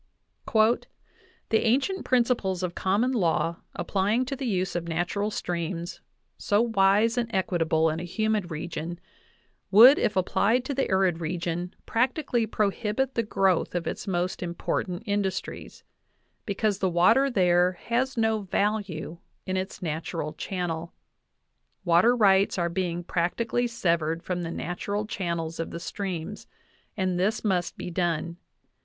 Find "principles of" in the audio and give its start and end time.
2.05-2.73